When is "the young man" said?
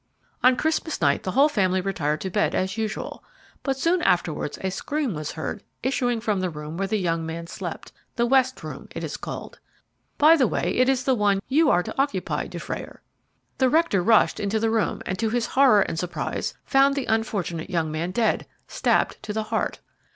6.87-7.45